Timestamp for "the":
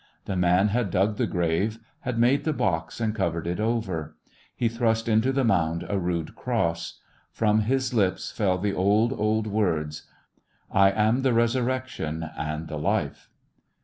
0.25-0.35, 1.17-1.27, 2.43-2.53, 5.31-5.43, 8.57-8.73, 11.21-11.29, 12.67-12.79